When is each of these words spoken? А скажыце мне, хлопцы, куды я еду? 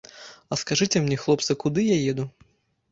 А 0.55 0.59
скажыце 0.61 1.03
мне, 1.05 1.21
хлопцы, 1.25 1.59
куды 1.67 1.89
я 1.95 2.03
еду? 2.11 2.31